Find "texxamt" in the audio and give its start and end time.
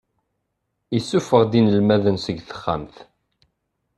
2.47-2.95